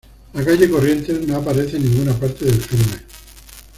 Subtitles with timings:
[0.33, 3.05] La calle Corrientes no aparece en ninguna parte del filme.